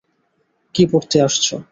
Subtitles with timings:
[0.75, 1.55] কি পড়তে আসছো?